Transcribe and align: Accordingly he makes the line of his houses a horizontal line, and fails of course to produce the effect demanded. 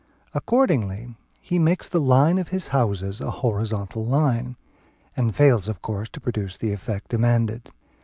Accordingly 0.33 1.15
he 1.39 1.59
makes 1.59 1.87
the 1.87 2.01
line 2.01 2.39
of 2.39 2.47
his 2.47 2.69
houses 2.69 3.21
a 3.21 3.29
horizontal 3.29 4.03
line, 4.03 4.55
and 5.15 5.35
fails 5.35 5.67
of 5.67 5.83
course 5.83 6.09
to 6.09 6.19
produce 6.19 6.57
the 6.57 6.73
effect 6.73 7.09
demanded. 7.09 7.69